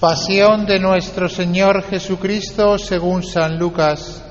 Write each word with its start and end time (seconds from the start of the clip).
Pasión 0.00 0.64
de 0.64 0.78
nuestro 0.78 1.28
Señor 1.28 1.82
Jesucristo 1.82 2.78
según 2.78 3.24
San 3.24 3.58
Lucas. 3.58 4.22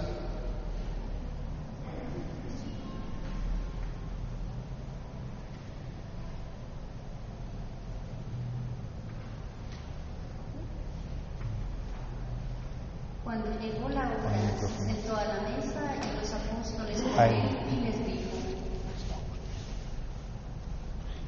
Cuando 13.25 13.49
llegó 13.59 13.89
la 13.89 14.03
hora, 14.03 14.57
se 14.57 14.85
sentó 14.85 15.17
a 15.17 15.25
la 15.25 15.41
mesa 15.49 15.95
y 15.97 16.17
los 16.17 16.31
apóstoles 16.31 17.01
con 17.01 17.19
Ahí. 17.19 17.33
él 17.33 17.77
y 17.77 17.85
les 17.87 18.05
dijo, 18.05 18.37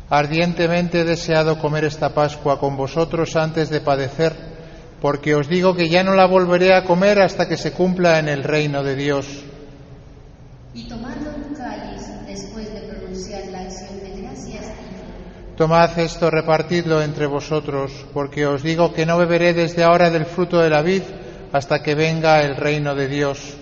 Ardientemente 0.09 1.01
he 1.01 1.03
deseado 1.03 1.59
comer 1.59 1.85
esta 1.85 2.13
Pascua 2.13 2.59
con 2.59 2.75
vosotros 2.75 3.35
antes 3.35 3.69
de 3.69 3.81
padecer, 3.81 4.33
porque 5.01 5.35
os 5.35 5.47
digo 5.47 5.75
que 5.75 5.89
ya 5.89 6.03
no 6.03 6.15
la 6.15 6.25
volveré 6.25 6.75
a 6.75 6.83
comer 6.83 7.21
hasta 7.21 7.47
que 7.47 7.57
se 7.57 7.71
cumpla 7.71 8.19
en 8.19 8.27
el 8.27 8.43
reino 8.43 8.83
de 8.83 8.95
Dios. 8.95 9.43
y 10.73 10.87
tomando 10.87 11.29
un 11.31 11.55
cáliz, 11.55 12.01
después 12.27 12.71
de 12.73 12.81
pronunciar 12.81 13.47
la 13.47 13.61
acción 13.61 13.99
de 13.99 14.21
gracias, 14.21 14.65
dijo, 14.65 15.55
Tomad 15.57 15.97
esto, 15.97 16.29
repartidlo 16.29 17.01
entre 17.01 17.25
vosotros, 17.25 18.05
porque 18.13 18.45
os 18.45 18.61
digo 18.63 18.93
que 18.93 19.05
no 19.05 19.17
beberé 19.17 19.53
desde 19.53 19.83
ahora 19.83 20.09
del 20.09 20.25
fruto 20.25 20.59
de 20.59 20.69
la 20.69 20.81
vid 20.81 21.03
hasta 21.51 21.81
que 21.81 21.95
venga 21.95 22.41
el 22.41 22.55
reino 22.55 22.95
de 22.95 23.07
Dios. 23.07 23.57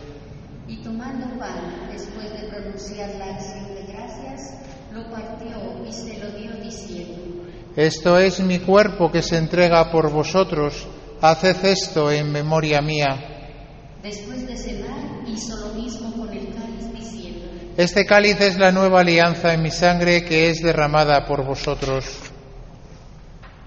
y 0.67 0.77
tomando 0.77 1.27
pan, 1.39 1.87
después 1.91 2.29
de 2.33 2.47
pronunciar 2.49 3.09
la 3.17 3.35
acción 3.35 3.67
de 3.73 3.83
gracias, 3.93 4.53
lo 4.93 5.09
partió 5.09 5.57
y 5.87 5.93
se 5.93 6.17
lo 6.19 6.29
dio 6.37 6.51
diciendo, 6.61 7.45
Esto 7.77 8.17
es 8.17 8.39
mi 8.39 8.57
cuerpo 8.57 9.11
que 9.11 9.21
se 9.21 9.37
entrega 9.37 9.91
por 9.91 10.09
vosotros. 10.11 10.87
Haced 11.21 11.63
esto 11.63 12.11
en 12.11 12.31
memoria 12.31 12.81
mía. 12.81 13.99
después 14.01 14.47
de 14.47 14.57
cenar, 14.57 14.97
hizo 15.27 15.55
lo 15.57 15.75
mismo 15.75 16.11
con 16.13 16.27
el 16.35 16.47
cáliz 16.55 16.91
diciendo, 16.91 17.45
Este 17.77 18.03
cáliz 18.07 18.41
es 18.41 18.57
la 18.57 18.71
nueva 18.71 19.01
alianza 19.01 19.53
en 19.53 19.61
mi 19.61 19.69
sangre 19.69 20.25
que 20.25 20.49
es 20.49 20.63
derramada 20.63 21.23
por 21.27 21.45
vosotros. 21.45 22.17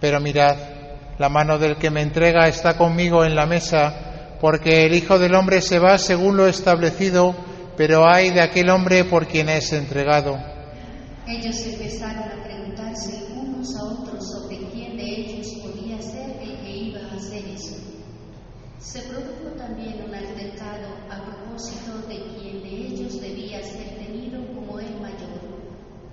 Pero 0.00 0.18
mirad, 0.18 0.56
la 1.16 1.28
mano 1.28 1.56
del 1.56 1.76
que 1.76 1.90
me 1.90 2.02
entrega 2.02 2.48
está 2.48 2.76
conmigo 2.76 3.24
en 3.24 3.36
la 3.36 3.46
mesa, 3.46 4.36
porque 4.40 4.86
el 4.86 4.94
Hijo 4.94 5.20
del 5.20 5.36
Hombre 5.36 5.60
se 5.60 5.78
va 5.78 5.98
según 5.98 6.36
lo 6.36 6.48
establecido, 6.48 7.36
pero 7.76 8.08
hay 8.08 8.30
de 8.30 8.40
aquel 8.40 8.70
hombre 8.70 9.04
por 9.04 9.28
quien 9.28 9.48
es 9.48 9.72
entregado. 9.72 10.36
Ellos 11.28 11.64
empezaron 11.64 12.24
a 12.24 12.42
preguntarse 12.42 13.29
unos 13.60 13.76
a 13.76 13.84
otros 13.84 14.30
sobre 14.30 14.56
quién 14.72 14.96
de 14.96 15.04
ellos 15.04 15.48
podía 15.62 16.00
ser 16.00 16.30
el 16.40 16.60
que 16.60 16.70
iba 16.70 17.00
a 17.00 17.14
hacer 17.14 17.44
eso. 17.54 17.76
Se 18.78 19.00
produjo 19.02 19.54
también 19.58 20.02
un 20.06 20.14
altercado 20.14 20.88
a 21.10 21.24
propósito 21.26 22.08
de 22.08 22.16
quién 22.38 22.62
de 22.62 22.70
ellos 22.70 23.20
debía 23.20 23.62
ser 23.62 23.98
tenido 23.98 24.40
como 24.54 24.80
el 24.80 24.98
mayor. 25.00 25.40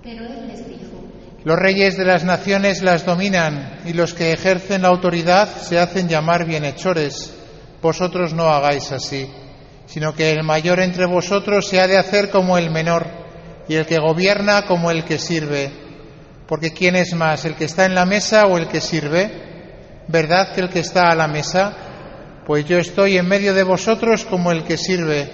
Pero 0.02 0.24
él 0.26 0.48
les 0.48 0.68
dijo, 0.68 1.02
Los 1.44 1.58
reyes 1.58 1.96
de 1.96 2.04
las 2.04 2.24
naciones 2.24 2.82
las 2.82 3.06
dominan 3.06 3.80
y 3.86 3.94
los 3.94 4.12
que 4.12 4.32
ejercen 4.32 4.82
la 4.82 4.88
autoridad 4.88 5.48
se 5.48 5.78
hacen 5.78 6.08
llamar 6.08 6.44
bienhechores. 6.44 7.32
Vosotros 7.80 8.34
no 8.34 8.48
hagáis 8.48 8.92
así, 8.92 9.26
sino 9.86 10.12
que 10.12 10.30
el 10.32 10.42
mayor 10.42 10.80
entre 10.80 11.06
vosotros 11.06 11.66
se 11.66 11.80
ha 11.80 11.86
de 11.86 11.96
hacer 11.96 12.28
como 12.28 12.58
el 12.58 12.70
menor 12.70 13.06
y 13.68 13.76
el 13.76 13.86
que 13.86 13.98
gobierna 13.98 14.66
como 14.66 14.90
el 14.90 15.04
que 15.04 15.18
sirve. 15.18 15.87
Porque 16.48 16.72
¿quién 16.72 16.96
es 16.96 17.14
más, 17.14 17.44
el 17.44 17.54
que 17.54 17.66
está 17.66 17.84
en 17.84 17.94
la 17.94 18.06
mesa 18.06 18.46
o 18.46 18.56
el 18.56 18.68
que 18.68 18.80
sirve? 18.80 19.30
¿Verdad 20.08 20.54
que 20.54 20.62
el 20.62 20.70
que 20.70 20.80
está 20.80 21.10
a 21.10 21.14
la 21.14 21.28
mesa? 21.28 21.74
Pues 22.46 22.64
yo 22.64 22.78
estoy 22.78 23.18
en 23.18 23.28
medio 23.28 23.52
de 23.52 23.62
vosotros 23.62 24.24
como 24.24 24.50
el 24.50 24.64
que 24.64 24.78
sirve. 24.78 25.28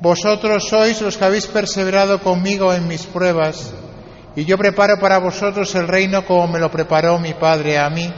Vosotros 0.00 0.68
sois 0.68 1.00
los 1.02 1.16
que 1.16 1.24
habéis 1.24 1.48
perseverado 1.48 2.20
conmigo 2.20 2.72
en 2.72 2.86
mis 2.86 3.04
pruebas, 3.04 3.74
y 4.36 4.44
yo 4.44 4.56
preparo 4.56 5.00
para 5.00 5.18
vosotros 5.18 5.74
el 5.74 5.88
reino 5.88 6.24
como 6.24 6.46
me 6.46 6.60
lo 6.60 6.70
preparó 6.70 7.18
mi 7.18 7.34
Padre 7.34 7.78
a 7.78 7.90
mí, 7.90 8.08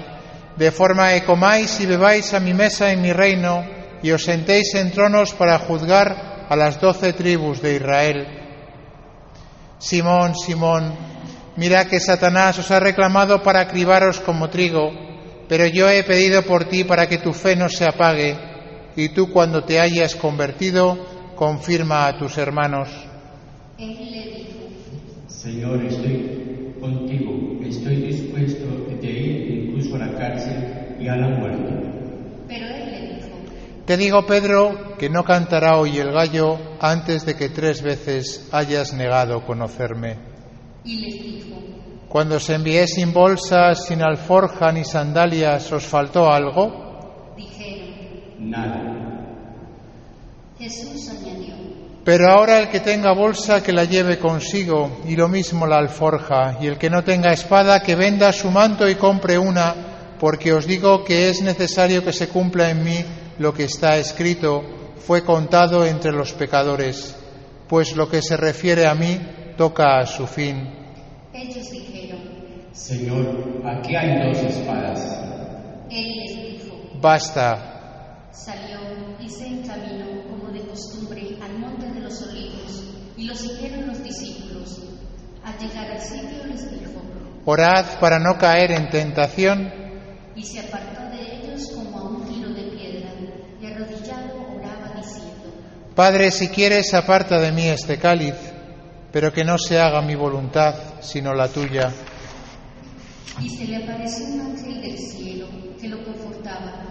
de 0.56 0.70
forma 0.70 1.12
que 1.12 1.24
comáis 1.24 1.80
y 1.80 1.86
bebáis 1.86 2.34
a 2.34 2.40
mi 2.40 2.52
mesa 2.52 2.92
en 2.92 3.00
mi 3.00 3.14
reino, 3.14 3.64
y 4.02 4.10
os 4.10 4.24
sentéis 4.24 4.74
en 4.74 4.90
tronos 4.90 5.32
para 5.32 5.58
juzgar 5.58 6.44
a 6.50 6.54
las 6.54 6.78
doce 6.78 7.14
tribus 7.14 7.62
de 7.62 7.76
Israel. 7.76 8.26
Simón, 9.78 10.34
Simón, 10.34 11.17
mira 11.58 11.86
que 11.90 11.98
Satanás 11.98 12.56
os 12.62 12.70
ha 12.70 12.78
reclamado 12.78 13.42
para 13.42 13.66
cribaros 13.66 14.20
como 14.20 14.48
trigo, 14.48 14.92
pero 15.48 15.66
yo 15.66 15.90
he 15.90 16.04
pedido 16.04 16.42
por 16.42 16.66
ti 16.68 16.84
para 16.84 17.08
que 17.08 17.18
tu 17.18 17.32
fe 17.32 17.56
no 17.56 17.68
se 17.68 17.84
apague, 17.84 18.38
y 18.94 19.08
tú 19.08 19.32
cuando 19.32 19.64
te 19.64 19.80
hayas 19.80 20.14
convertido, 20.14 20.96
confirma 21.34 22.06
a 22.06 22.16
tus 22.16 22.38
hermanos. 22.38 22.88
él 23.76 23.88
le 23.88 24.22
dijo, 24.38 24.68
Señor, 25.26 25.84
estoy 25.84 26.74
contigo, 26.80 27.58
estoy 27.66 27.96
dispuesto 27.96 28.66
de 29.00 29.10
ir 29.10 29.64
incluso 29.64 29.96
a 29.96 29.98
la 29.98 30.16
cárcel 30.16 30.96
y 31.00 31.08
a 31.08 31.16
la 31.16 31.28
muerte. 31.28 31.72
pero 32.46 32.66
él 32.66 32.90
le 32.92 33.14
dijo, 33.14 33.28
Te 33.84 33.96
digo, 33.96 34.26
Pedro, 34.26 34.96
que 34.96 35.10
no 35.10 35.24
cantará 35.24 35.76
hoy 35.76 35.98
el 35.98 36.12
gallo 36.12 36.56
antes 36.80 37.26
de 37.26 37.34
que 37.34 37.48
tres 37.48 37.82
veces 37.82 38.48
hayas 38.52 38.92
negado 38.94 39.44
conocerme. 39.44 40.27
Y 40.84 40.96
les 41.00 41.22
dijo, 41.22 41.56
Cuando 42.08 42.36
os 42.36 42.48
envié 42.50 42.86
sin 42.86 43.12
bolsas, 43.12 43.86
sin 43.86 44.02
alforja 44.02 44.72
ni 44.72 44.84
sandalias, 44.84 45.70
¿os 45.72 45.84
faltó 45.84 46.30
algo? 46.30 47.34
dijeron, 47.36 47.88
Nada. 48.38 48.94
Jesús 50.58 51.08
añadió, 51.10 51.54
Pero 52.04 52.30
ahora 52.30 52.58
el 52.58 52.68
que 52.68 52.80
tenga 52.80 53.12
bolsa, 53.12 53.62
que 53.62 53.72
la 53.72 53.84
lleve 53.84 54.18
consigo, 54.18 55.02
y 55.06 55.14
lo 55.16 55.28
mismo 55.28 55.66
la 55.66 55.78
alforja, 55.78 56.58
y 56.60 56.66
el 56.66 56.78
que 56.78 56.90
no 56.90 57.04
tenga 57.04 57.32
espada, 57.32 57.80
que 57.80 57.94
venda 57.94 58.32
su 58.32 58.50
manto 58.50 58.88
y 58.88 58.94
compre 58.94 59.38
una, 59.38 59.74
porque 60.18 60.52
os 60.52 60.66
digo 60.66 61.04
que 61.04 61.28
es 61.28 61.42
necesario 61.42 62.02
que 62.02 62.12
se 62.12 62.28
cumpla 62.28 62.70
en 62.70 62.82
mí 62.82 63.04
lo 63.38 63.54
que 63.54 63.64
está 63.64 63.98
escrito, 63.98 64.62
fue 64.98 65.24
contado 65.24 65.86
entre 65.86 66.12
los 66.12 66.32
pecadores, 66.32 67.14
pues 67.68 67.94
lo 67.94 68.08
que 68.08 68.20
se 68.20 68.36
refiere 68.36 68.86
a 68.86 68.94
mí 68.94 69.18
toca 69.58 69.98
a 69.98 70.06
su 70.06 70.24
fin. 70.26 70.56
ellos 71.34 71.70
dijeron, 71.70 72.20
Señor, 72.72 73.60
aquí 73.66 73.96
hay 73.96 74.32
dos 74.32 74.38
espadas. 74.38 75.20
él 75.90 76.06
les 76.16 76.62
dijo, 76.62 76.76
Basta, 77.00 77.74
Salió 78.30 78.78
y 79.20 79.28
se 79.28 79.48
encaminó 79.48 80.22
como 80.28 80.52
de 80.52 80.60
costumbre 80.60 81.36
al 81.42 81.58
monte 81.58 81.90
de 81.90 82.00
los 82.00 82.22
olivos 82.22 82.84
y 83.16 83.24
lo 83.24 83.34
siguieron 83.34 83.88
los 83.88 84.02
discípulos. 84.02 84.80
Al 85.44 85.58
llegar 85.58 85.90
al 85.90 86.00
sitio 86.00 86.46
les 86.46 86.70
dijo 86.70 87.02
orad 87.44 87.98
para 87.98 88.20
no 88.20 88.38
caer 88.38 88.70
en 88.70 88.88
tentación. 88.90 89.72
y 90.36 90.44
se 90.44 90.60
apartó 90.60 91.02
de 91.10 91.20
ellos 91.36 91.68
como 91.74 91.98
a 91.98 92.02
un 92.10 92.24
tiro 92.28 92.50
de 92.50 92.62
piedra 92.70 93.10
y 93.60 93.66
arrodillado 93.66 94.56
oraba 94.56 94.92
diciendo, 94.94 95.50
Padre, 95.96 96.30
si 96.30 96.48
quieres, 96.48 96.94
aparta 96.94 97.40
de 97.40 97.50
mí 97.50 97.66
este 97.66 97.98
cáliz, 97.98 98.34
pero 99.18 99.32
que 99.32 99.42
no 99.42 99.58
se 99.58 99.80
haga 99.80 100.00
mi 100.00 100.14
voluntad, 100.14 100.76
sino 101.00 101.34
la 101.34 101.48
tuya. 101.48 101.92
y 103.42 103.48
se 103.48 103.64
le 103.66 103.82
apareció 103.82 104.26
un 104.26 104.40
ángel 104.42 104.80
del 104.80 104.96
cielo 104.96 105.48
que 105.80 105.88
lo 105.88 106.04
confortaba. 106.04 106.84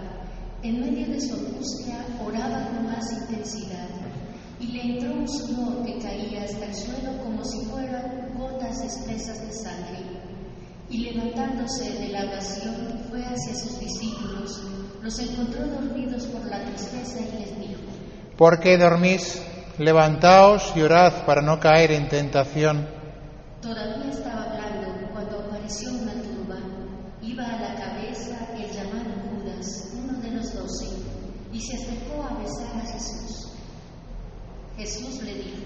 En 0.62 0.78
medio 0.78 1.06
de 1.06 1.18
su 1.18 1.32
angustia 1.32 2.04
oraba 2.22 2.68
con 2.68 2.84
más 2.84 3.10
intensidad 3.12 3.88
y 4.60 4.66
le 4.66 4.82
entró 4.82 5.14
un 5.14 5.26
sudor 5.26 5.86
que 5.86 5.98
caía 6.00 6.44
hasta 6.44 6.66
el 6.66 6.74
suelo 6.74 7.16
como 7.24 7.42
si 7.46 7.64
fueran 7.64 8.34
gotas 8.36 8.78
espesas 8.82 9.46
de 9.46 9.52
sangre. 9.54 9.98
Y 10.90 10.98
levantándose 10.98 11.94
de 11.94 12.08
la 12.08 12.24
oración 12.24 13.04
fue 13.08 13.24
hacia 13.24 13.54
sus 13.54 13.80
discípulos, 13.80 14.64
los 15.02 15.18
encontró 15.18 15.66
dormidos 15.66 16.26
por 16.26 16.44
la 16.44 16.62
tristeza 16.62 17.20
y 17.20 17.40
les 17.40 17.58
dijo, 17.58 17.80
¿Por 18.36 18.60
qué 18.60 18.76
dormís? 18.76 19.40
Levantaos 19.78 20.72
y 20.74 20.82
orad 20.82 21.24
para 21.24 21.40
no 21.40 21.60
caer 21.60 21.92
en 21.92 22.08
tentación. 22.08 22.88
Todavía 23.62 24.10
estaba 24.10 24.42
hablando 24.42 25.08
cuando 25.12 25.38
apareció 25.38 25.90
una 25.92 26.14
turba. 26.14 26.56
Iba 27.22 27.44
a 27.44 27.60
la 27.60 27.74
cabeza 27.76 28.36
el 28.56 28.70
llamado 28.72 29.10
Judas, 29.30 29.92
uno 29.96 30.20
de 30.20 30.30
los 30.32 30.52
doce, 30.52 30.86
y 31.52 31.60
se 31.60 31.76
acercó 31.76 32.24
a 32.24 32.42
besar 32.42 32.76
a 32.76 32.92
Jesús. 32.92 33.52
Jesús 34.76 35.22
le 35.22 35.34
dijo, 35.34 35.56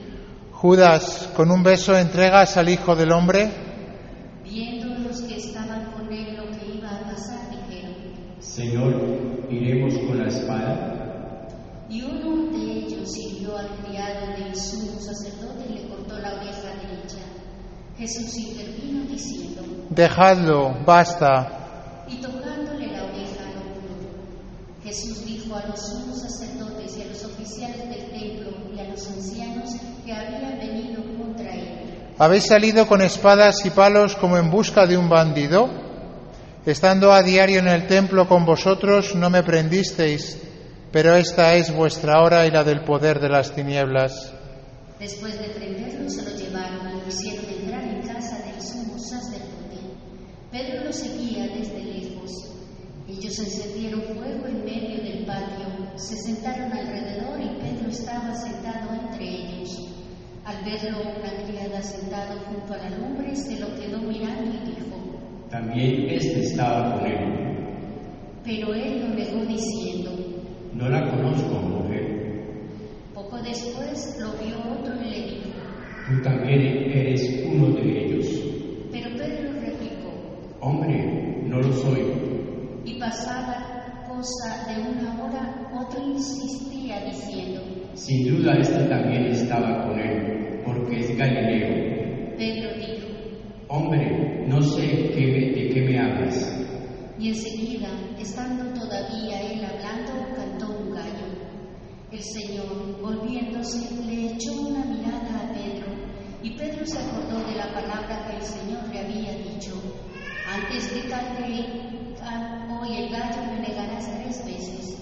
Judas, 0.53 1.31
¿con 1.35 1.51
un 1.51 1.63
beso 1.63 1.97
entregas 1.97 2.59
al 2.59 2.69
Hijo 2.69 2.95
del 2.95 3.13
Hombre? 3.13 3.51
viendo 4.45 5.09
los 5.09 5.23
que 5.23 5.37
estaban 5.39 5.91
con 5.93 6.13
él 6.13 6.37
lo 6.37 6.51
que 6.51 6.77
iba 6.77 6.91
a 6.91 7.01
pasar, 7.05 7.49
dijeron, 7.51 7.95
Señor, 8.41 9.47
¿iremos 9.51 9.95
con 10.07 10.19
la 10.19 10.29
espada? 10.29 10.99
y 11.89 12.03
uno 12.03 12.42
de 13.03 13.21
hirió 13.21 13.57
al 13.57 13.69
criado 13.85 14.27
del 14.39 14.55
sumo 14.55 15.01
sacerdote 15.01 15.67
y 15.69 15.75
le 15.75 15.89
cortó 15.89 16.19
la 16.19 16.35
oreja 16.35 16.71
derecha. 16.81 17.19
Jesús 17.99 18.37
intervino 18.37 19.05
diciendo, 19.07 19.63
Dejadlo, 19.91 20.77
basta. 20.87 22.07
y 22.09 22.17
tocándole 22.21 22.87
la 22.93 23.05
oreja 23.05 23.45
lo 23.55 24.85
Jesús 24.85 25.25
dijo 25.25 25.57
a 25.57 25.67
los 25.67 25.81
sumos 25.81 26.21
sacerdotes 26.21 26.97
y 26.97 27.03
a 27.03 27.07
los 27.07 27.25
oficiales 27.25 27.89
del 27.89 28.11
templo 28.11 28.51
y 28.75 28.79
a 28.79 28.85
los 28.85 29.07
ancianos 29.09 29.71
que 30.05 30.13
habían 30.13 30.59
venido 30.59 31.03
contra 31.19 31.55
él. 31.55 31.69
¿Habéis 32.19 32.47
salido 32.47 32.87
con 32.87 33.03
espadas 33.03 33.65
y 33.67 33.71
palos 33.71 34.15
como 34.15 34.39
en 34.39 34.51
busca 34.51 34.87
de 34.87 34.97
un 34.97 35.09
bandido? 35.09 35.69
Estando 36.65 37.13
a 37.13 37.23
diario 37.23 37.59
en 37.59 37.67
el 37.67 37.89
templo 37.89 38.29
con 38.29 38.45
vosotros, 38.45 39.17
no 39.17 39.29
me 39.29 39.43
prendisteis, 39.43 40.39
pero 40.93 41.17
esta 41.17 41.55
es 41.55 41.75
vuestra 41.75 42.23
hora 42.23 42.47
y 42.47 42.51
la 42.51 42.65
del 42.65 42.83
poder 42.85 43.19
de 43.19 43.29
las 43.29 43.55
tinieblas. 43.55 44.33
Después 45.01 45.39
de 45.39 45.49
prenderlo, 45.49 46.09
se 46.09 46.23
lo 46.23 46.37
llevaron 46.37 46.89
y 46.97 47.01
lo 47.01 47.09
hicieron 47.09 47.45
entrar 47.47 47.83
en 47.85 48.03
casa 48.03 48.39
del 48.45 48.61
sumo 48.61 48.99
sacerdote. 48.99 49.79
Pedro 50.51 50.85
lo 50.85 50.93
seguía 50.93 51.49
desde 51.49 51.83
lejos. 51.83 52.31
Ellos 53.09 53.39
encendieron 53.39 54.03
fuego 54.03 54.47
en 54.47 54.65
medio 54.65 55.03
del 55.03 55.25
patio, 55.25 55.67
se 55.97 56.17
sentaron 56.17 56.73
alrededor 56.73 57.41
y 57.41 57.49
Pedro 57.61 57.89
estaba 57.91 58.35
sentado 58.35 58.91
entre 58.95 59.25
ellos. 59.25 59.89
Al 60.45 60.57
verlo 60.65 60.99
una 61.01 61.33
criada 61.47 61.83
sentado 61.83 62.39
junto 62.49 62.75
a 62.75 62.79
la 62.79 62.91
lumbre, 62.91 63.35
se 63.35 63.59
lo 63.61 63.75
quedó 63.77 63.99
mirando 63.99 64.43
y 64.51 64.71
dijo, 64.71 65.19
También 65.51 66.11
este 66.11 66.41
estaba 66.43 66.99
con 66.99 67.07
él. 67.07 67.39
pero 68.45 68.75
él 68.75 69.01
lo 69.01 69.15
negó 69.15 69.45
diciendo, 69.47 70.11
No 70.75 70.89
la 70.89 71.11
conozco, 71.11 71.55
mujer. 71.55 72.23
poco 73.15 73.37
después 73.43 74.17
lo 74.21 74.33
vio 74.43 74.57
otro 74.73 74.95
y 75.03 75.11
le 75.11 75.27
dijo, 75.27 75.49
Tú 76.09 76.23
también 76.23 76.61
eres 76.91 77.45
uno 77.47 77.69
de 77.77 78.05
ellos. 78.07 78.27
pero 78.91 79.11
Pedro 79.17 79.53
replicó, 79.61 80.11
Hombre, 80.61 81.43
no 81.47 81.59
lo 81.59 81.73
soy. 81.73 82.03
y 82.85 82.99
pasada 82.99 84.05
cosa 84.09 84.67
de 84.67 84.81
una 84.81 85.23
hora, 85.23 85.71
otro 85.81 86.03
insistía 86.09 87.05
diciendo, 87.05 87.61
Sin 87.95 88.37
duda 88.37 88.55
este 88.59 88.85
también 88.89 89.27
estaba 89.27 89.87
con 89.87 89.99
él, 90.01 90.61
porque 90.65 90.99
es 91.01 91.17
Galileo. 91.17 92.37
Pedro 92.37 92.71
dijo, 92.79 93.07
Hombre, 93.69 94.45
no 94.49 94.61
sé 94.63 94.83
de 94.83 95.71
qué 95.73 95.81
me 95.83 95.99
hablas. 95.99 96.59
y 97.19 97.29
enseguida, 97.29 97.89
estando 98.19 98.65
todavía 98.81 99.41
él 99.53 99.65
hablando. 99.65 100.13
El 102.13 102.23
Señor, 102.23 103.01
volviéndose, 103.01 103.89
le 104.05 104.33
echó 104.33 104.53
una 104.61 104.85
mirada 104.85 105.49
a 105.49 105.53
Pedro, 105.55 105.87
y 106.43 106.51
Pedro 106.59 106.85
se 106.85 106.99
acordó 106.99 107.39
de 107.49 107.57
la 107.57 107.73
palabra 107.73 108.27
que 108.27 108.37
el 108.37 108.43
Señor 108.43 108.87
le 108.93 109.01
había 109.01 109.33
dicho, 109.39 109.73
antes 110.47 110.93
cante 111.09 112.13
ah, 112.23 112.69
hoy 112.83 112.97
el 112.97 113.09
gallo 113.09 113.43
me 113.53 113.67
negarás 113.67 114.05
tres 114.21 114.45
veces. 114.45 114.99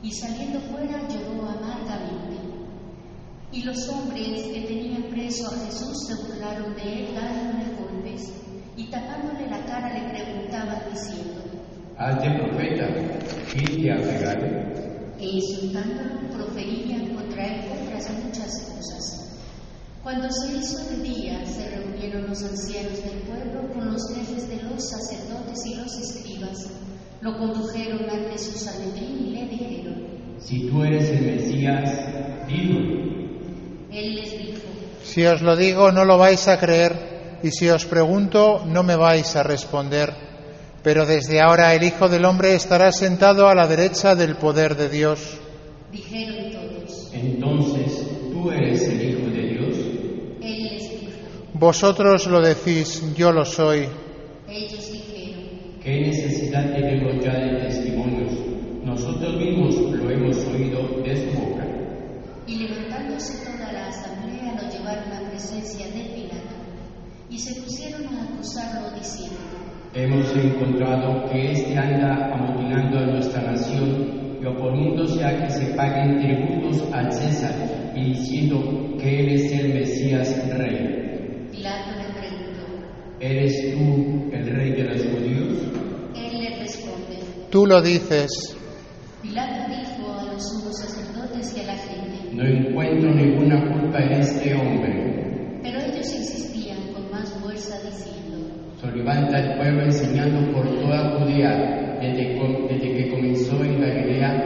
Y 0.00 0.12
saliendo 0.12 0.60
fuera 0.60 1.00
lloró 1.08 1.48
amargamente. 1.48 2.38
Y 3.50 3.62
los 3.62 3.88
hombres 3.88 4.44
que 4.44 4.60
tenían 4.60 5.02
preso 5.10 5.48
a 5.48 5.58
Jesús 5.66 6.06
se 6.06 6.22
burlaron 6.22 6.72
de 6.76 6.82
él 6.82 7.14
dándole 7.16 7.74
golpes, 7.80 8.32
y 8.76 8.84
tapándole 8.90 9.50
la 9.50 9.64
cara 9.66 9.92
le 9.92 10.08
preguntaban 10.08 10.82
diciendo, 10.92 11.42
Hazte 11.98 12.30
profeta. 12.38 12.86
¿Quién 13.52 13.82
te? 13.82 14.73
E 15.24 15.36
insultándolo 15.36 16.28
proferían 16.36 17.14
contra 17.14 17.46
él 17.46 17.60
otras 17.72 18.10
muchas 18.22 18.60
cosas. 18.76 19.30
Cuando 20.02 20.30
se 20.30 20.52
hizo 20.58 20.84
de 20.90 20.96
día, 21.02 21.46
se 21.46 21.70
reunieron 21.70 22.28
los 22.28 22.42
ancianos 22.42 23.02
del 23.02 23.20
pueblo 23.22 23.72
con 23.72 23.92
los 23.92 24.02
jefes 24.14 24.48
de 24.48 24.62
los 24.62 24.90
sacerdotes 24.90 25.64
y 25.64 25.74
los 25.76 25.98
escribas. 25.98 26.70
Lo 27.22 27.38
condujeron 27.38 28.02
ante 28.10 28.36
su 28.36 28.52
Sanedrín 28.58 29.28
y 29.28 29.30
le 29.30 29.48
dijeron, 29.48 30.06
Si 30.38 30.68
tú 30.68 30.84
eres 30.84 31.08
el 31.08 31.22
Mesías, 31.22 31.90
dilo. 32.46 32.80
él 33.90 34.14
les 34.16 34.30
dijo, 34.32 34.60
Si 35.02 35.24
os 35.24 35.40
lo 35.40 35.56
digo, 35.56 35.90
no 35.90 36.04
lo 36.04 36.18
vais 36.18 36.46
a 36.48 36.58
creer, 36.58 37.38
y 37.42 37.50
si 37.50 37.70
os 37.70 37.86
pregunto, 37.86 38.62
no 38.66 38.82
me 38.82 38.96
vais 38.96 39.34
a 39.36 39.42
responder. 39.42 40.23
Pero 40.84 41.06
desde 41.06 41.40
ahora 41.40 41.74
el 41.74 41.82
Hijo 41.82 42.08
del 42.10 42.26
Hombre 42.26 42.54
estará 42.54 42.92
sentado 42.92 43.48
a 43.48 43.54
la 43.54 43.66
derecha 43.66 44.14
del 44.14 44.36
poder 44.36 44.76
de 44.76 44.90
Dios. 44.90 45.38
dijeron 45.90 46.52
todos. 46.52 47.10
Entonces, 47.14 48.06
¿tú 48.30 48.50
eres 48.50 48.86
el 48.88 49.00
Hijo 49.10 49.30
de 49.30 49.42
Dios? 49.48 49.76
Él 50.42 50.62
les 50.64 50.90
dijo, 50.90 51.12
Vosotros 51.54 52.26
lo 52.26 52.42
decís, 52.42 53.02
yo 53.16 53.32
lo 53.32 53.46
soy. 53.46 53.88
ellos 54.46 54.92
dijeron, 54.92 55.44
¿Qué 55.82 56.00
necesidad 56.02 56.70
tenemos 56.74 57.24
ya 57.24 57.32
de 57.32 57.60
testimonios? 57.62 58.32
Nosotros 58.84 59.36
mismos 59.38 59.74
lo 59.76 60.10
hemos 60.10 60.36
oído 60.48 61.02
de 61.02 61.16
su 61.16 61.40
boca. 61.40 61.66
Y 62.46 62.56
levantándose 62.56 63.42
toda 63.46 63.72
la 63.72 63.88
asamblea 63.88 64.54
lo 64.62 64.70
llevaron 64.70 65.12
a 65.14 65.30
presencia 65.30 65.86
de 65.86 66.02
Pilato 66.14 66.54
y 67.30 67.38
se 67.38 67.58
pusieron 67.62 68.06
a 68.14 68.24
acusarlo 68.24 68.90
diciendo, 68.98 69.40
Hemos 69.94 70.34
encontrado 70.36 71.24
que 71.30 71.52
éste 71.52 71.78
anda 71.78 72.32
amotinando 72.34 72.98
a 72.98 73.06
nuestra 73.06 73.42
nación 73.42 74.38
y 74.42 74.44
oponiéndose 74.44 75.24
a 75.24 75.44
que 75.44 75.50
se 75.50 75.66
paguen 75.74 76.18
tributos 76.18 76.82
al 76.92 77.12
César 77.12 77.54
y 77.94 78.06
diciendo 78.10 78.96
que 79.00 79.20
él 79.20 79.28
es 79.34 79.52
el 79.52 79.74
Mesías 79.74 80.58
rey. 80.58 81.46
Pilato 81.52 81.90
le 81.96 82.12
preguntó, 82.20 82.64
¿Eres 83.20 83.72
tú 83.72 84.30
el 84.32 84.46
rey 84.56 84.72
de 84.72 84.82
los 84.84 85.02
judíos? 85.04 85.58
él 86.16 86.42
le 86.42 86.58
responde, 86.58 87.18
Tú 87.50 87.64
lo 87.64 87.80
dices. 87.80 88.56
Pilato 89.22 89.60
dijo 89.70 90.12
a 90.12 90.32
los 90.32 90.42
sumos 90.48 90.76
sacerdotes 90.76 91.56
y 91.56 91.60
a 91.60 91.66
la 91.66 91.76
gente, 91.76 92.34
No 92.34 92.42
encuentro 92.44 93.14
ninguna 93.14 93.72
culpa 93.72 93.98
en 94.00 94.12
este 94.14 94.54
hombre. 94.54 95.03
Levanta 98.94 99.38
el 99.38 99.56
pueblo 99.56 99.82
enseñando 99.84 100.52
por 100.52 100.64
toda 100.80 101.18
Judea, 101.18 101.98
desde, 102.00 102.38
desde 102.68 102.94
que 102.94 103.10
comenzó 103.10 103.64
en 103.64 103.80
Galilea 103.80 104.43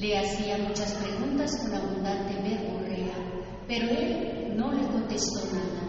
Le 0.00 0.16
hacía 0.16 0.58
muchas 0.58 0.92
preguntas 0.92 1.56
con 1.56 1.74
abundante 1.74 2.32
verborrea, 2.40 3.16
pero 3.66 3.88
él 3.88 4.54
no 4.56 4.70
le 4.70 4.86
contestó 4.86 5.40
nada. 5.52 5.88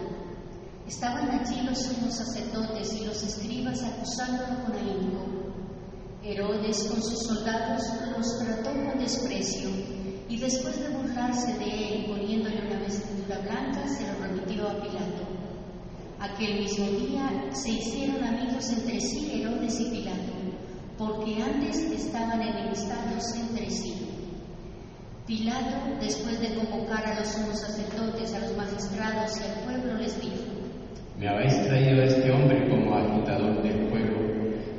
Estaban 0.84 1.30
allí 1.30 1.60
los 1.62 1.78
sumos 1.78 2.16
sacerdotes 2.16 2.92
y 2.94 3.04
los 3.04 3.22
escribas 3.22 3.80
acusándolo 3.84 4.64
con 4.64 4.74
ahínco. 4.74 5.40
Herodes 6.24 6.88
con 6.90 7.00
sus 7.00 7.20
soldados 7.20 7.84
los 8.16 8.38
trató 8.40 8.70
con 8.72 8.98
desprecio 8.98 9.70
y 10.28 10.38
después 10.38 10.80
de 10.80 10.88
burlarse 10.88 11.56
de 11.58 11.94
él 11.94 12.06
poniéndole 12.06 12.66
una 12.66 12.80
vestidura 12.80 13.38
blanca 13.38 13.86
se 13.86 14.08
lo 14.08 14.18
remitió 14.26 14.68
a 14.68 14.82
Pilato. 14.82 15.22
Aquel 16.18 16.58
mismo 16.58 16.86
día 16.98 17.30
se 17.52 17.70
hicieron 17.70 18.24
amigos 18.24 18.70
entre 18.70 19.00
sí 19.00 19.40
Herodes 19.40 19.78
y 19.78 19.84
Pilato, 19.90 20.32
porque 20.98 21.40
antes 21.40 21.78
estaban 21.78 22.42
enemistados 22.42 23.34
entre 23.36 23.70
sí. 23.70 23.99
Pilato, 25.30 25.76
después 26.00 26.40
de 26.40 26.48
convocar 26.56 27.06
a 27.06 27.20
los 27.20 27.28
sumos 27.28 27.60
sacerdotes, 27.60 28.34
a 28.34 28.40
los 28.40 28.56
magistrados 28.56 29.38
y 29.38 29.44
al 29.44 29.64
pueblo, 29.64 29.96
les 30.00 30.20
dijo, 30.20 30.42
Me 31.20 31.28
habéis 31.28 31.54
traído 31.68 32.02
a 32.02 32.04
este 32.06 32.32
hombre 32.32 32.68
como 32.68 32.96
agitador 32.96 33.62
del 33.62 33.86
pueblo. 33.86 34.18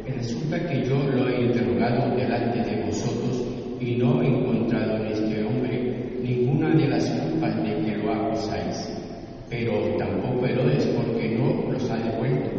Y 0.05 0.11
resulta 0.11 0.59
que 0.67 0.83
yo 0.83 0.97
lo 1.03 1.29
he 1.29 1.45
interrogado 1.45 2.13
delante 2.17 2.69
de 2.69 2.83
vosotros 2.83 3.45
y 3.79 3.95
no 3.95 4.21
he 4.21 4.27
encontrado 4.27 4.97
en 4.97 5.07
este 5.13 5.41
hombre 5.41 6.19
ninguna 6.21 6.75
de 6.75 6.87
las 6.89 7.09
culpas 7.09 7.55
de 7.63 7.85
que 7.85 7.95
lo 7.95 8.11
acusáis. 8.11 8.89
Pero 9.49 9.95
tampoco 9.95 10.45
Herodes 10.45 10.85
porque 10.87 11.29
no 11.29 11.71
los 11.71 11.89
ha 11.89 11.95
devuelto. 11.95 12.49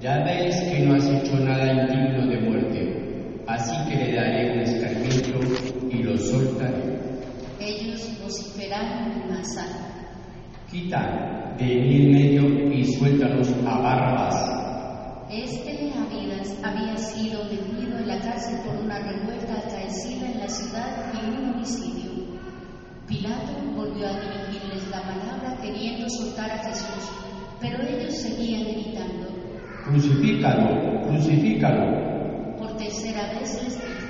Ya 0.00 0.24
veis 0.24 0.56
que 0.62 0.80
no 0.80 0.96
has 0.96 1.08
hecho 1.08 1.36
nada 1.36 1.74
indigno 1.74 2.26
de 2.26 2.40
muerte. 2.40 3.42
Así 3.46 3.76
que 3.88 4.04
le 4.04 4.16
daré 4.16 4.52
un 4.52 4.58
escarmiento 4.62 5.38
y 5.92 6.02
lo 6.02 6.18
soltaré 6.18 6.99
masa. 8.78 9.66
Quita 10.70 11.54
de 11.58 11.66
en 11.66 12.12
medio 12.12 12.72
y 12.72 12.84
suéltanos 12.84 13.48
a 13.66 13.78
Barrabás. 13.80 14.36
Este 15.28 15.72
de 15.72 15.92
Avidas 15.92 16.56
había 16.62 16.96
sido 16.96 17.44
detenido 17.48 17.98
en 17.98 18.08
la 18.08 18.20
cárcel 18.20 18.58
por 18.64 18.76
una 18.76 18.98
revuelta 18.98 19.54
acaecida 19.54 20.30
en 20.30 20.38
la 20.38 20.48
ciudad 20.48 21.12
y 21.14 21.30
un 21.30 21.54
homicidio. 21.54 22.10
Pilato 23.08 23.52
volvió 23.74 24.06
a 24.06 24.20
dirigirles 24.20 24.88
la 24.90 25.02
palabra 25.02 25.58
queriendo 25.60 26.08
soltar 26.08 26.50
a 26.50 26.58
Jesús, 26.58 27.10
pero 27.60 27.82
ellos 27.82 28.14
seguían 28.14 28.64
gritando: 28.64 29.28
Crucifícalo, 29.84 31.08
crucifícalo. 31.08 32.56
Por 32.56 32.76
tercera 32.76 33.32
vez 33.34 33.62
les 33.64 33.74
dijo: 33.74 34.06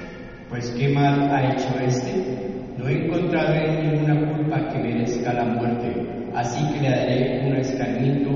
Pues 0.50 0.70
qué 0.72 0.88
mal 0.90 1.30
ha 1.30 1.52
hecho 1.52 1.78
este 1.80 2.49
no 2.78 2.88
he 2.88 3.04
encontrado 3.06 3.54
en 3.54 3.92
ninguna 3.92 4.32
culpa 4.36 4.68
que 4.68 4.78
merezca 4.78 5.32
la 5.32 5.44
muerte, 5.44 6.30
así 6.34 6.64
que 6.72 6.80
le 6.80 6.90
daré 6.90 7.46
un 7.46 7.56
escarmiento 7.56 8.30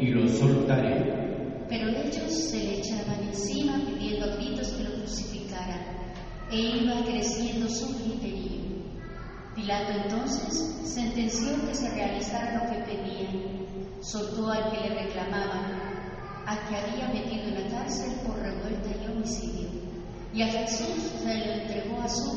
y 0.00 0.06
lo 0.08 0.26
soltaré. 0.28 1.18
pero 1.68 1.88
ellos 1.88 2.32
se 2.32 2.58
le 2.58 2.78
echaban 2.78 3.22
encima 3.28 3.78
pidiendo 3.86 4.26
a 4.26 4.34
gritos 4.36 4.68
que 4.72 4.82
lo 4.82 4.94
crucificaran, 4.96 5.82
e 6.50 6.56
iba 6.56 7.04
creciendo 7.04 7.68
su 7.68 7.94
griterío. 7.98 8.60
Pilato 9.54 9.92
entonces 10.04 10.52
sentenció 10.84 11.50
que 11.66 11.74
se 11.74 11.88
realizara 11.90 12.54
lo 12.58 12.70
que 12.72 12.82
pedían, 12.90 13.66
soltó 14.00 14.50
al 14.50 14.70
que 14.72 14.80
le 14.88 14.94
reclamaban, 15.04 15.78
al 16.46 16.58
que 16.68 16.76
había 16.76 17.08
metido 17.14 17.44
en 17.44 17.62
la 17.62 17.70
cárcel 17.78 18.14
por 18.26 18.36
revuelta 18.40 18.88
y 18.90 19.06
homicidio, 19.12 19.68
y 20.34 20.42
a 20.42 20.46
Jesús 20.48 21.12
se 21.22 21.38
lo 21.38 21.52
entregó 21.52 22.00
a 22.02 22.08
su. 22.08 22.29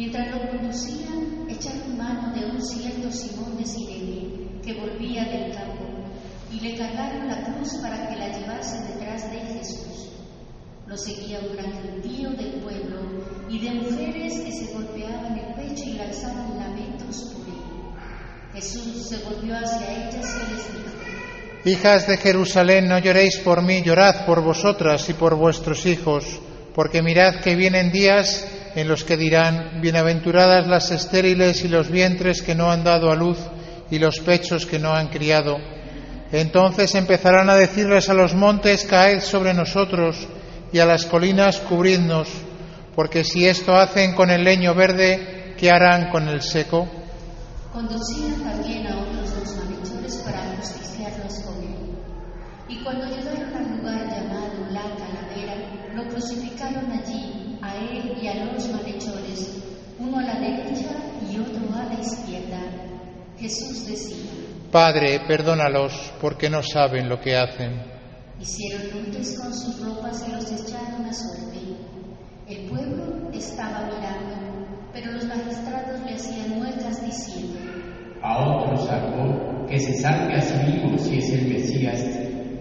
Mientras 0.00 0.30
lo 0.30 0.48
conducían, 0.48 1.46
echaron 1.46 1.98
mano 1.98 2.32
de 2.32 2.46
un 2.46 2.62
cierto 2.62 3.12
Simón 3.12 3.58
de 3.58 3.66
Sirene, 3.66 4.62
que 4.64 4.72
volvía 4.72 5.24
del 5.24 5.52
campo, 5.52 5.84
y 6.50 6.58
le 6.58 6.74
cargaron 6.74 7.28
la 7.28 7.44
cruz 7.44 7.74
para 7.82 8.08
que 8.08 8.16
la 8.16 8.28
llevase 8.28 8.80
detrás 8.94 9.30
de 9.30 9.40
Jesús. 9.40 10.08
Lo 10.86 10.96
seguía 10.96 11.40
un 11.40 11.54
gran 11.54 11.70
gentío 11.82 12.30
del 12.30 12.62
pueblo 12.62 13.26
y 13.50 13.58
de 13.58 13.74
mujeres 13.74 14.40
que 14.40 14.50
se 14.50 14.72
golpeaban 14.72 15.38
el 15.38 15.54
pecho 15.54 15.84
y 15.84 15.92
lanzaban 15.92 16.56
lamentos 16.58 17.34
por 17.34 17.46
él. 17.46 18.54
Jesús 18.54 19.06
se 19.06 19.18
volvió 19.18 19.54
hacia 19.54 20.08
ellas 20.08 20.14
y 20.34 20.54
les 20.54 20.72
dijo, 20.72 21.78
Hijas 21.78 22.06
de 22.06 22.16
Jerusalén, 22.16 22.88
no 22.88 22.98
lloréis 23.00 23.36
por 23.40 23.60
mí, 23.60 23.82
llorad 23.82 24.24
por 24.24 24.40
vosotras 24.42 25.10
y 25.10 25.12
por 25.12 25.34
vuestros 25.34 25.84
hijos, 25.84 26.40
porque 26.74 27.02
mirad 27.02 27.42
que 27.42 27.54
vienen 27.54 27.92
días 27.92 28.46
en 28.74 28.88
los 28.88 29.04
que 29.04 29.16
dirán, 29.16 29.80
bienaventuradas 29.80 30.66
las 30.66 30.90
estériles 30.90 31.64
y 31.64 31.68
los 31.68 31.90
vientres 31.90 32.42
que 32.42 32.54
no 32.54 32.70
han 32.70 32.84
dado 32.84 33.10
a 33.10 33.16
luz 33.16 33.38
y 33.90 33.98
los 33.98 34.20
pechos 34.20 34.66
que 34.66 34.78
no 34.78 34.92
han 34.92 35.08
criado. 35.08 35.58
Entonces 36.32 36.94
empezarán 36.94 37.50
a 37.50 37.56
decirles 37.56 38.08
a 38.08 38.14
los 38.14 38.34
montes, 38.34 38.84
caed 38.84 39.20
sobre 39.20 39.52
nosotros, 39.52 40.28
y 40.72 40.78
a 40.78 40.86
las 40.86 41.06
colinas, 41.06 41.58
cubridnos, 41.58 42.28
porque 42.94 43.24
si 43.24 43.46
esto 43.46 43.74
hacen 43.74 44.14
con 44.14 44.30
el 44.30 44.44
leño 44.44 44.74
verde, 44.74 45.54
¿qué 45.58 45.70
harán 45.70 46.10
con 46.10 46.28
el 46.28 46.42
seco? 46.42 46.88
Conducían 47.72 48.42
también 48.42 48.86
a 48.86 48.98
otros 49.00 49.34
dos 49.34 49.56
malhechores 49.56 50.16
para 50.24 50.38
justiciarlos 50.56 51.40
con 51.40 51.56
él. 51.62 51.98
Y 52.68 52.82
cuando 52.84 53.06
llegaron 53.06 53.54
al 53.54 53.76
lugar 53.76 54.06
llamado 54.06 54.66
La 54.70 54.82
Calavera, 54.82 55.54
lo 55.94 56.08
crucificaron 56.08 56.92
allí, 56.92 57.29
él 57.80 58.18
y 58.22 58.26
a 58.28 58.44
los 58.44 58.68
malhechores, 58.70 59.62
uno 59.98 60.18
a 60.18 60.22
la 60.22 60.40
derecha 60.40 60.90
y 61.30 61.38
otro 61.38 61.74
a 61.74 61.84
la 61.92 62.00
izquierda. 62.00 62.60
Jesús 63.38 63.86
decía, 63.86 64.30
Padre, 64.70 65.20
perdónalos, 65.26 66.12
porque 66.20 66.48
no 66.48 66.62
saben 66.62 67.08
lo 67.08 67.20
que 67.20 67.36
hacen. 67.36 67.72
hicieron 68.40 68.82
luces 69.06 69.38
con 69.38 69.52
sus 69.52 69.80
ropas 69.84 70.24
y 70.28 70.32
los 70.32 70.44
echaron 70.52 71.04
a 71.06 71.12
suerte. 71.12 71.58
El 72.48 72.68
pueblo 72.68 73.30
estaba 73.32 73.86
mirando, 73.86 74.36
pero 74.92 75.12
los 75.12 75.24
magistrados 75.24 76.00
le 76.04 76.14
hacían 76.14 76.58
muecas 76.58 77.04
diciendo, 77.04 77.58
A 78.22 78.46
otro 78.46 78.76
sacó 78.86 79.66
que 79.68 79.78
se 79.78 79.94
salve 80.00 80.34
a 80.34 80.40
sí 80.40 80.54
mismo 80.70 80.98
si 80.98 81.18
es 81.18 81.30
el 81.30 81.48
Mesías 81.48 82.02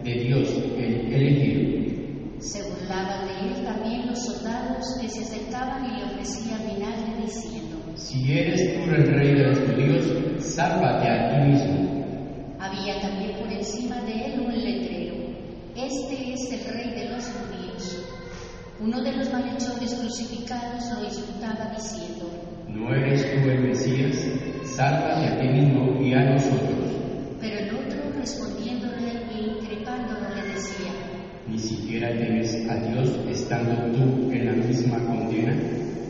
de 0.04 0.14
Dios, 0.14 0.50
el 0.78 1.14
elegido. 1.14 2.40
Se 2.40 2.64
burlaban 2.70 3.28
de 3.28 3.34
él 3.50 3.64
también 3.66 3.89
los 4.10 4.20
soldados 4.26 4.98
que 5.02 5.10
se 5.10 5.22
acercaban 5.24 5.86
y 5.86 5.98
le 6.00 6.06
ofrecían 6.06 6.60
vinagre 6.68 7.22
diciendo, 7.26 7.78
Si 7.96 8.32
eres 8.38 8.74
tú 8.74 8.92
el 8.92 9.06
rey 9.08 9.34
de 9.36 9.44
los 9.50 9.60
judíos, 9.60 10.06
sálvate 10.44 11.08
a 11.10 11.30
ti 11.30 11.50
mismo. 11.52 12.06
había 12.60 13.00
también 13.02 13.38
por 13.40 13.52
encima 13.52 14.02
de 14.02 14.26
él 14.26 14.40
un 14.42 14.52
letrero, 14.54 15.16
este 15.76 16.34
es 16.34 16.52
el 16.52 16.74
rey 16.74 16.90
de 16.92 17.10
los 17.10 17.26
judíos. 17.26 18.06
Uno 18.82 19.02
de 19.02 19.12
los 19.14 19.32
malhechores 19.32 19.94
crucificados 19.94 20.84
lo 20.98 21.04
insultaba 21.06 21.72
diciendo, 21.76 22.30
¿No 22.68 22.94
eres 22.96 23.22
tú 23.44 23.50
el 23.50 23.60
Mesías? 23.62 24.18
Sálvate 24.64 25.28
a 25.28 25.40
ti 25.40 25.48
mismo 25.48 26.02
y 26.02 26.14
a 26.14 26.24
nosotros. 26.32 26.96
pero 27.42 27.60
el 27.60 27.70
otro 27.76 28.00
respondiéndole 28.18 29.12
e 29.34 29.40
increpándolo 29.60 30.30
le 30.36 30.54
decía, 30.54 30.92
Ni 31.48 31.58
siquiera 31.60 32.10
temes 32.18 32.56
a 32.70 32.76
Dios 32.76 33.10
estando 33.50 33.98
tú 33.98 34.32
en 34.32 34.46
la 34.46 34.52
misma 34.52 35.00
condena. 35.08 35.56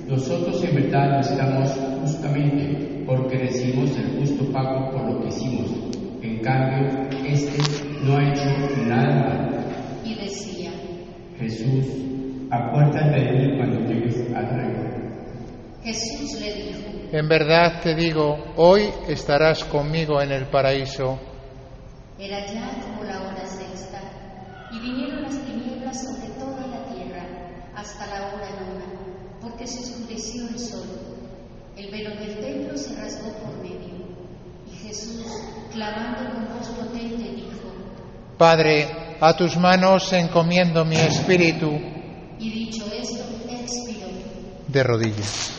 Nosotros 0.08 0.62
en 0.65 0.75
verdad 0.75 1.12
lo 1.12 1.19
estamos 1.22 1.69
justamente 2.01 3.03
porque 3.05 3.38
recibimos 3.38 3.98
el 3.98 4.19
justo 4.19 4.51
pago 4.51 4.91
por 4.91 5.10
lo 5.10 5.22
que 5.22 5.27
hicimos. 5.29 5.72
En 6.22 6.39
cambio, 6.39 7.08
este 7.25 7.62
no 8.03 8.17
ha 8.17 8.29
hecho 8.29 8.43
nada 8.88 9.29
malo. 9.29 9.58
y 10.03 10.15
decía, 10.15 10.72
Jesús, 11.39 11.86
acuérdate 12.51 13.22
de 13.22 13.31
mí 13.31 13.58
cuando 13.58 13.79
llegues 13.88 14.17
al 14.36 14.50
reino. 14.50 14.89
Jesús 15.81 16.41
le 16.41 16.53
dijo, 16.55 16.79
En 17.13 17.29
verdad 17.29 17.79
te 17.81 17.96
digo, 17.96 18.38
hoy 18.58 18.89
estarás 19.08 19.63
conmigo 19.63 20.22
en 20.22 20.34
el 20.34 20.46
paraíso. 20.48 21.17
Era 22.19 22.46
ya 22.48 22.69
como 22.81 23.05
la 23.05 23.22
hora 23.22 23.28
y 24.72 24.80
vinieron 24.80 25.24
las 25.24 25.38
tinieblas 25.46 26.04
sobre 26.04 26.30
toda 26.40 26.68
la 26.68 26.84
tierra 26.94 27.26
hasta 27.76 28.08
la 28.08 28.28
hora 28.28 28.50
nona, 28.50 28.86
porque 29.42 29.66
se 29.66 29.80
oscureció 29.80 30.48
el 30.48 30.60
sol. 30.60 30.88
El 31.76 31.92
velo 31.92 32.10
del 32.16 32.40
templo 32.40 32.78
se 32.78 32.96
rasgó 32.96 33.32
por 33.40 33.58
medio, 33.64 34.06
y 34.68 34.76
Jesús, 34.86 35.26
clamando 35.72 36.30
con 36.34 36.58
voz 36.58 36.68
potente, 36.68 37.36
dijo, 37.36 37.74
Padre, 38.38 39.16
a 39.20 39.36
tus 39.36 39.58
manos 39.58 40.12
encomiendo 40.14 40.86
mi 40.86 40.98
espíritu 40.98 41.72
y 42.40 42.50
dicho 42.52 42.86
esto, 42.92 43.24
expiró. 43.50 44.08
de 44.68 44.84
rodillas. 44.84 45.59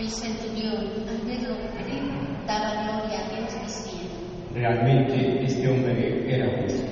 El 0.00 0.08
centurión, 0.08 0.76
al 0.78 2.46
daba 2.46 2.84
gloria 2.84 3.20
a 3.20 3.36
Dios 3.36 3.52
diciendo, 3.66 4.14
Realmente 4.54 5.44
este 5.44 5.68
hombre 5.68 6.24
era 6.26 6.62
justo. 6.62 6.88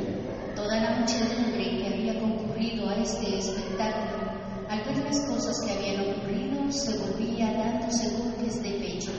Toda 0.54 0.78
la 0.78 0.98
muchedumbre 0.98 1.78
que 1.78 1.86
había 1.86 2.20
concurrido 2.20 2.90
a 2.90 2.96
este 2.96 3.38
espectáculo, 3.38 4.30
al 4.68 4.84
ver 4.84 5.04
las 5.06 5.20
cosas 5.20 5.58
que 5.64 5.72
habían 5.72 6.02
ocurrido, 6.02 6.70
se 6.70 6.98
volvía 6.98 7.50
dándose 7.54 8.14
golpes 8.14 8.62
de 8.62 8.72
pecho. 8.72 9.12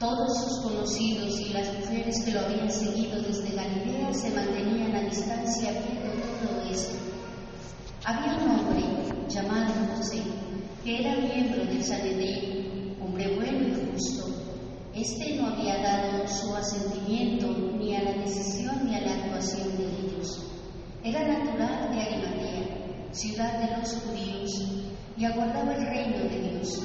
Todos 0.00 0.34
sus 0.34 0.62
conocidos 0.62 1.38
y 1.38 1.52
las 1.52 1.70
mujeres 1.78 2.24
que 2.24 2.30
lo 2.32 2.40
habían 2.40 2.70
seguido 2.70 3.20
desde 3.20 3.54
Galilea 3.54 4.14
se 4.14 4.30
mantenían 4.30 4.96
a 4.96 5.02
distancia 5.02 5.70
viendo 5.70 6.16
todo 6.40 6.72
esto. 6.72 6.96
Había 8.06 8.38
un 8.42 8.58
hombre 8.58 8.84
llamado 9.28 9.74
José, 9.98 10.22
que 10.82 11.00
era 11.00 11.14
miembro 11.16 11.62
del 11.66 11.84
Sanedrín, 11.84 12.55
hombre 13.16 13.34
bueno 13.36 13.68
y 13.68 13.92
justo. 13.92 14.26
Este 14.94 15.36
no 15.36 15.48
había 15.48 15.78
dado 15.78 16.28
su 16.28 16.54
asentimiento 16.54 17.46
ni 17.78 17.96
a 17.96 18.02
la 18.02 18.12
decisión 18.12 18.84
ni 18.84 18.94
a 18.94 19.00
la 19.00 19.14
actuación 19.14 19.74
de 19.78 19.84
ellos. 19.84 20.44
Era 21.02 21.26
natural 21.26 21.94
de 21.94 22.02
Arimatea, 22.02 23.12
ciudad 23.12 23.58
de 23.58 23.76
los 23.78 23.94
judíos, 24.02 24.50
y 25.16 25.24
aguardaba 25.24 25.74
el 25.76 25.86
reino 25.86 26.18
de 26.18 26.50
Dios. 26.50 26.82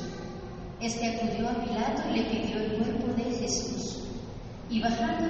Este 0.79 1.05
acudió 1.05 1.49
a 1.49 1.63
Pilato 1.65 2.01
y 2.09 2.19
le 2.19 2.23
pidió 2.29 2.61
el 2.61 2.77
cuerpo 2.77 3.07
de 3.13 3.23
Jesús. 3.35 4.03
Y 4.69 4.81
bajando, 4.81 5.27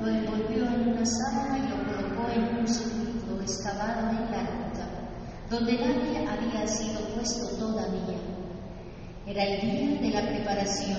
lo 0.00 0.08
envolvió 0.08 0.66
en 0.66 0.88
una 0.88 1.06
sábana 1.06 1.58
y 1.58 1.68
lo 1.68 1.76
colocó 1.84 2.28
en 2.34 2.58
un 2.58 2.66
sepulcro 2.66 3.40
excavado 3.40 4.10
en 4.10 4.30
la 4.32 4.42
roca, 4.42 4.88
donde 5.48 5.74
nadie 5.74 6.26
había 6.26 6.66
sido 6.66 7.00
puesto 7.14 7.56
todavía. 7.56 8.39
Era 9.30 9.44
el 9.44 9.60
día 9.60 10.00
de 10.00 10.10
la 10.10 10.28
preparación 10.28 10.98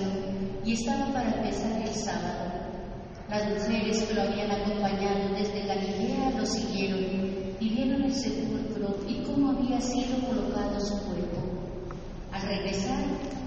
y 0.64 0.72
estaba 0.72 1.12
para 1.12 1.34
empezar 1.34 1.82
el 1.82 1.94
sábado. 1.94 2.50
Las 3.28 3.44
mujeres 3.46 4.04
que 4.04 4.14
lo 4.14 4.22
habían 4.22 4.50
acompañado 4.50 5.34
desde 5.36 5.66
Galilea 5.66 6.30
lo 6.38 6.46
siguieron 6.46 7.56
y 7.60 7.68
vieron 7.68 8.04
el 8.04 8.14
sepulcro 8.14 8.96
y 9.06 9.22
cómo 9.24 9.50
había 9.50 9.78
sido 9.82 10.18
colocado 10.26 10.80
su 10.80 10.94
cuerpo. 11.04 11.42
Al 12.32 12.40
regresar, 12.40 13.04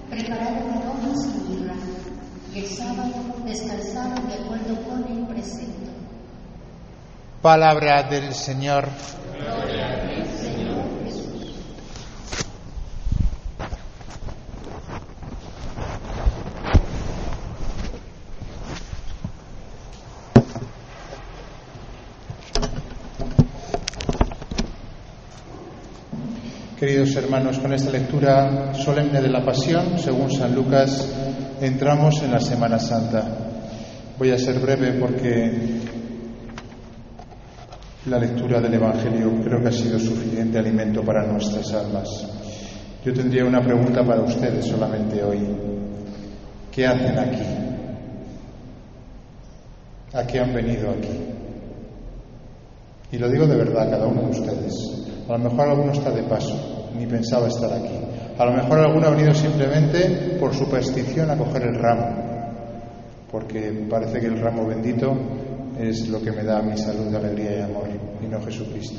prepararon 0.08 0.70
aromas 0.70 1.26
y 1.34 1.50
mirra, 1.50 1.74
y 2.54 2.58
el 2.60 2.66
sábado 2.66 3.12
descansaron 3.44 4.28
de 4.28 4.34
acuerdo 4.34 4.82
con 4.84 5.04
el 5.10 5.26
precepto. 5.26 5.90
Palabra 7.42 8.04
del 8.04 8.32
Señor. 8.32 8.88
Queridos 26.86 27.16
hermanos, 27.16 27.58
con 27.58 27.72
esta 27.72 27.90
lectura 27.90 28.72
solemne 28.72 29.20
de 29.20 29.28
la 29.28 29.44
Pasión, 29.44 29.98
según 29.98 30.30
San 30.30 30.54
Lucas, 30.54 31.12
entramos 31.60 32.22
en 32.22 32.30
la 32.30 32.38
Semana 32.38 32.78
Santa. 32.78 33.26
Voy 34.16 34.30
a 34.30 34.38
ser 34.38 34.60
breve 34.60 34.92
porque 34.92 35.50
la 38.06 38.20
lectura 38.20 38.60
del 38.60 38.74
Evangelio 38.74 39.32
creo 39.42 39.60
que 39.60 39.66
ha 39.66 39.72
sido 39.72 39.98
suficiente 39.98 40.60
alimento 40.60 41.02
para 41.02 41.26
nuestras 41.26 41.72
almas. 41.72 42.08
Yo 43.04 43.12
tendría 43.12 43.44
una 43.44 43.60
pregunta 43.60 44.04
para 44.04 44.22
ustedes 44.22 44.66
solamente 44.66 45.24
hoy. 45.24 45.40
¿Qué 46.70 46.86
hacen 46.86 47.18
aquí? 47.18 47.42
¿A 50.12 50.24
qué 50.24 50.38
han 50.38 50.54
venido 50.54 50.90
aquí? 50.90 51.18
Y 53.10 53.18
lo 53.18 53.28
digo 53.28 53.44
de 53.44 53.56
verdad 53.56 53.88
a 53.88 53.90
cada 53.90 54.06
uno 54.06 54.22
de 54.22 54.30
ustedes. 54.30 54.96
A 55.28 55.32
lo 55.32 55.38
mejor 55.38 55.68
alguno 55.68 55.90
está 55.90 56.12
de 56.12 56.22
paso, 56.22 56.75
ni 56.96 57.06
pensaba 57.06 57.48
estar 57.48 57.72
aquí. 57.72 57.98
A 58.38 58.44
lo 58.44 58.52
mejor 58.52 58.78
alguno 58.78 59.06
ha 59.06 59.10
venido 59.10 59.32
simplemente 59.34 60.36
por 60.38 60.54
superstición 60.54 61.30
a 61.30 61.36
coger 61.36 61.62
el 61.62 61.74
ramo, 61.74 62.06
porque 63.30 63.86
parece 63.88 64.20
que 64.20 64.26
el 64.26 64.40
ramo 64.40 64.66
bendito 64.66 65.16
es 65.78 66.08
lo 66.08 66.20
que 66.20 66.32
me 66.32 66.42
da 66.42 66.62
mi 66.62 66.76
salud, 66.76 67.14
alegría 67.14 67.58
y 67.58 67.62
amor, 67.62 67.88
y 68.22 68.26
no 68.26 68.40
Jesucristo. 68.42 68.98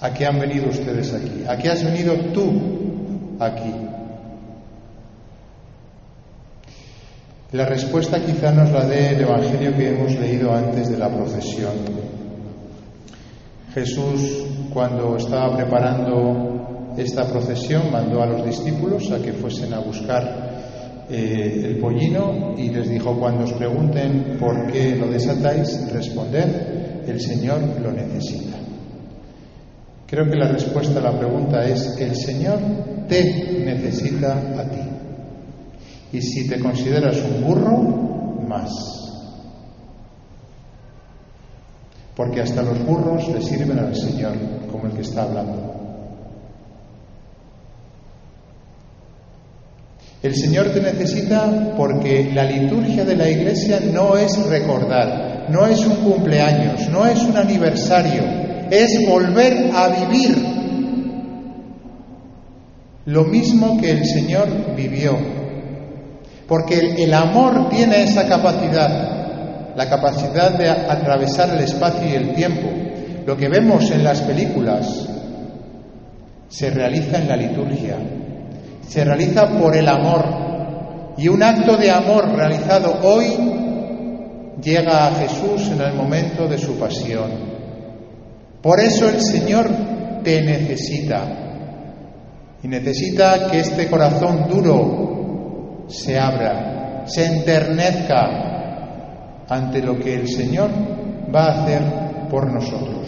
¿A 0.00 0.12
qué 0.14 0.26
han 0.26 0.38
venido 0.38 0.68
ustedes 0.68 1.12
aquí? 1.12 1.44
¿A 1.46 1.56
qué 1.58 1.68
has 1.68 1.84
venido 1.84 2.14
tú 2.32 3.36
aquí? 3.38 3.72
La 7.52 7.66
respuesta 7.66 8.24
quizá 8.24 8.52
nos 8.52 8.70
la 8.70 8.86
dé 8.86 9.10
el 9.10 9.22
Evangelio 9.22 9.76
que 9.76 9.90
hemos 9.90 10.14
leído 10.14 10.52
antes 10.54 10.88
de 10.88 10.96
la 10.96 11.08
procesión. 11.08 12.09
Jesús, 13.74 14.46
cuando 14.72 15.16
estaba 15.16 15.56
preparando 15.56 16.94
esta 16.96 17.26
procesión, 17.26 17.90
mandó 17.92 18.22
a 18.22 18.26
los 18.26 18.44
discípulos 18.44 19.10
a 19.12 19.22
que 19.22 19.32
fuesen 19.32 19.72
a 19.72 19.80
buscar 19.80 21.06
eh, 21.08 21.62
el 21.64 21.78
pollino 21.78 22.54
y 22.56 22.68
les 22.70 22.88
dijo, 22.88 23.18
cuando 23.18 23.44
os 23.44 23.52
pregunten 23.52 24.36
por 24.38 24.70
qué 24.70 24.96
lo 24.96 25.08
desatáis, 25.08 25.90
responded, 25.92 27.06
el 27.06 27.20
Señor 27.20 27.60
lo 27.82 27.92
necesita. 27.92 28.56
Creo 30.06 30.28
que 30.28 30.36
la 30.36 30.48
respuesta 30.48 30.98
a 30.98 31.02
la 31.02 31.18
pregunta 31.18 31.64
es, 31.64 31.96
el 32.00 32.16
Señor 32.16 32.58
te 33.08 33.62
necesita 33.64 34.32
a 34.58 34.64
ti. 34.68 34.80
Y 36.12 36.20
si 36.20 36.48
te 36.48 36.58
consideras 36.58 37.16
un 37.18 37.44
burro, 37.44 38.40
más. 38.48 39.09
Porque 42.20 42.42
hasta 42.42 42.60
los 42.60 42.84
burros 42.84 43.26
le 43.28 43.40
sirven 43.40 43.78
al 43.78 43.96
Señor, 43.96 44.34
como 44.70 44.88
el 44.88 44.92
que 44.92 45.00
está 45.00 45.22
hablando. 45.22 45.74
El 50.22 50.34
Señor 50.34 50.68
te 50.68 50.82
necesita 50.82 51.72
porque 51.78 52.30
la 52.34 52.44
liturgia 52.44 53.06
de 53.06 53.16
la 53.16 53.26
iglesia 53.26 53.80
no 53.90 54.18
es 54.18 54.36
recordar, 54.48 55.46
no 55.48 55.66
es 55.66 55.80
un 55.86 55.94
cumpleaños, 55.94 56.90
no 56.90 57.06
es 57.06 57.22
un 57.22 57.38
aniversario, 57.38 58.22
es 58.70 59.08
volver 59.08 59.70
a 59.74 59.88
vivir 59.88 60.36
lo 63.06 63.24
mismo 63.24 63.80
que 63.80 63.92
el 63.92 64.04
Señor 64.04 64.74
vivió. 64.76 65.16
Porque 66.46 67.02
el 67.02 67.14
amor 67.14 67.70
tiene 67.70 68.02
esa 68.02 68.28
capacidad 68.28 69.19
la 69.76 69.88
capacidad 69.88 70.52
de 70.52 70.68
atravesar 70.68 71.50
el 71.50 71.64
espacio 71.64 72.08
y 72.08 72.14
el 72.14 72.34
tiempo. 72.34 72.68
Lo 73.26 73.36
que 73.36 73.48
vemos 73.48 73.90
en 73.90 74.02
las 74.02 74.22
películas 74.22 75.08
se 76.48 76.70
realiza 76.70 77.18
en 77.18 77.28
la 77.28 77.36
liturgia, 77.36 77.96
se 78.86 79.04
realiza 79.04 79.48
por 79.58 79.76
el 79.76 79.88
amor. 79.88 81.14
Y 81.16 81.28
un 81.28 81.42
acto 81.42 81.76
de 81.76 81.90
amor 81.90 82.34
realizado 82.34 82.98
hoy 83.02 83.36
llega 84.62 85.06
a 85.06 85.14
Jesús 85.16 85.68
en 85.70 85.80
el 85.80 85.94
momento 85.94 86.48
de 86.48 86.58
su 86.58 86.78
pasión. 86.78 87.30
Por 88.62 88.80
eso 88.80 89.08
el 89.08 89.20
Señor 89.20 89.68
te 90.22 90.42
necesita. 90.42 91.36
Y 92.62 92.68
necesita 92.68 93.46
que 93.50 93.60
este 93.60 93.88
corazón 93.88 94.48
duro 94.48 95.84
se 95.88 96.18
abra, 96.18 97.04
se 97.06 97.24
enternezca 97.24 98.49
ante 99.50 99.82
lo 99.82 99.98
que 99.98 100.14
el 100.14 100.28
Señor 100.28 100.70
va 101.34 101.46
a 101.46 101.62
hacer 101.62 101.82
por 102.30 102.50
nosotros. 102.50 103.06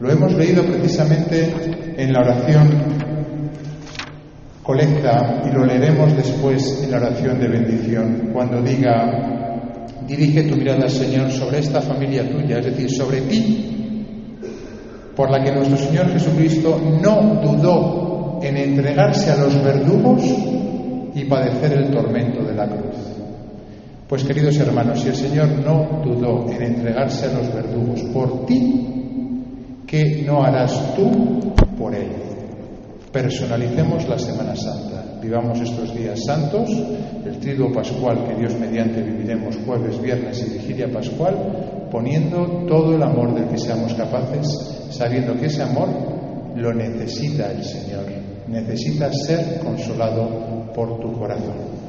Lo 0.00 0.10
hemos 0.10 0.32
leído 0.32 0.64
precisamente 0.64 1.94
en 1.96 2.12
la 2.12 2.20
oración 2.20 2.70
colecta 4.62 5.42
y 5.46 5.52
lo 5.52 5.64
leeremos 5.64 6.16
después 6.16 6.82
en 6.82 6.90
la 6.90 6.96
oración 6.96 7.38
de 7.38 7.48
bendición, 7.48 8.30
cuando 8.32 8.62
diga, 8.62 9.76
dirige 10.06 10.44
tu 10.44 10.56
mirada, 10.56 10.88
Señor, 10.88 11.30
sobre 11.30 11.58
esta 11.58 11.80
familia 11.80 12.28
tuya, 12.28 12.58
es 12.58 12.66
decir, 12.66 12.90
sobre 12.90 13.20
ti, 13.22 14.06
por 15.14 15.30
la 15.30 15.44
que 15.44 15.52
nuestro 15.52 15.76
Señor 15.76 16.10
Jesucristo 16.12 16.80
no 17.02 17.40
dudó 17.42 18.40
en 18.42 18.56
entregarse 18.56 19.30
a 19.30 19.36
los 19.36 19.62
verdugos 19.62 20.22
y 21.14 21.24
padecer 21.26 21.74
el 21.74 21.90
tormento 21.90 22.42
de 22.42 22.54
la 22.54 22.66
cruz. 22.66 23.11
Pues 24.12 24.24
queridos 24.24 24.58
hermanos, 24.58 25.00
si 25.00 25.08
el 25.08 25.14
Señor 25.14 25.48
no 25.64 26.02
dudó 26.04 26.46
en 26.52 26.62
entregarse 26.62 27.24
a 27.24 27.32
los 27.32 27.50
verdugos 27.50 28.02
por 28.12 28.44
ti, 28.44 29.82
¿qué 29.86 30.22
no 30.26 30.42
harás 30.42 30.94
tú 30.94 31.54
por 31.78 31.94
Él? 31.94 32.12
Personalicemos 33.10 34.06
la 34.06 34.18
Semana 34.18 34.54
Santa, 34.54 35.18
vivamos 35.18 35.58
estos 35.62 35.96
días 35.96 36.20
santos, 36.26 36.68
el 37.24 37.38
triduo 37.38 37.72
pascual 37.72 38.28
que 38.28 38.34
Dios 38.34 38.54
mediante 38.60 39.00
viviremos 39.00 39.56
jueves, 39.64 39.98
viernes 39.98 40.46
y 40.46 40.58
vigilia 40.58 40.92
pascual, 40.92 41.88
poniendo 41.90 42.66
todo 42.68 42.94
el 42.94 43.02
amor 43.02 43.34
del 43.34 43.48
que 43.48 43.56
seamos 43.56 43.94
capaces, 43.94 44.46
sabiendo 44.90 45.34
que 45.40 45.46
ese 45.46 45.62
amor 45.62 45.88
lo 46.54 46.74
necesita 46.74 47.50
el 47.50 47.64
Señor, 47.64 48.04
necesita 48.46 49.10
ser 49.10 49.60
consolado 49.60 50.70
por 50.74 51.00
tu 51.00 51.18
corazón. 51.18 51.81